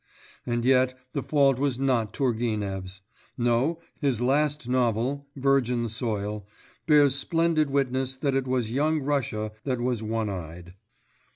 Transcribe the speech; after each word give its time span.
And 0.47 0.65
yet 0.65 0.97
the 1.13 1.21
fault 1.21 1.59
was 1.59 1.77
not 1.77 2.11
Turgenev's. 2.11 3.01
No, 3.37 3.77
his 3.99 4.19
last 4.19 4.67
novel, 4.67 5.27
Virgin 5.35 5.87
Soil, 5.89 6.47
bears 6.87 7.13
splendid 7.13 7.69
witness 7.69 8.17
that 8.17 8.33
it 8.33 8.47
was 8.47 8.71
Young 8.71 9.03
Russia 9.03 9.51
that 9.63 9.79
was 9.79 10.01
one 10.01 10.27
eyed. 10.27 10.73